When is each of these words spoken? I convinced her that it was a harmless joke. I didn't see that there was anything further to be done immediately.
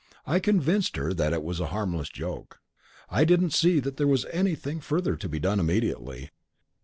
I 0.25 0.39
convinced 0.39 0.95
her 0.95 1.13
that 1.13 1.31
it 1.31 1.43
was 1.43 1.59
a 1.59 1.67
harmless 1.67 2.09
joke. 2.09 2.59
I 3.07 3.23
didn't 3.23 3.51
see 3.53 3.79
that 3.81 3.97
there 3.97 4.07
was 4.07 4.25
anything 4.33 4.79
further 4.79 5.15
to 5.15 5.29
be 5.29 5.37
done 5.37 5.59
immediately. 5.59 6.31